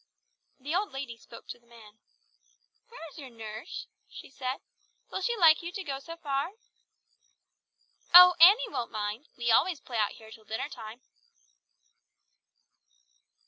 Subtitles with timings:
[0.59, 1.99] The old lady spoke to the man.
[2.89, 4.57] "Where is your nurse?" she said.
[5.11, 6.53] "Will she like you to go so far?"
[8.11, 9.27] "Oh, Annie won't mind.
[9.37, 11.01] We always play out here till dinner time."